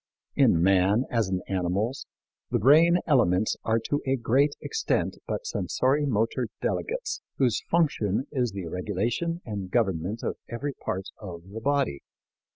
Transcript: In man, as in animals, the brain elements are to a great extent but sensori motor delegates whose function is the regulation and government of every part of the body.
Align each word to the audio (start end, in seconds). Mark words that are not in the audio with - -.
In 0.35 0.63
man, 0.63 1.05
as 1.11 1.29
in 1.29 1.41
animals, 1.47 2.07
the 2.49 2.57
brain 2.57 2.97
elements 3.05 3.55
are 3.63 3.77
to 3.81 4.01
a 4.07 4.15
great 4.15 4.55
extent 4.59 5.17
but 5.27 5.43
sensori 5.43 6.07
motor 6.07 6.47
delegates 6.59 7.21
whose 7.37 7.61
function 7.69 8.25
is 8.31 8.51
the 8.51 8.65
regulation 8.65 9.41
and 9.45 9.69
government 9.69 10.23
of 10.23 10.37
every 10.49 10.73
part 10.73 11.05
of 11.19 11.43
the 11.51 11.61
body. 11.61 12.01